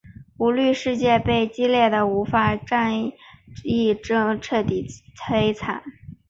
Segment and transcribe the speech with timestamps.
[0.37, 3.03] 舞律世界被激烈的舞法战
[3.63, 3.93] 役
[4.41, 5.79] 彻底摧毁。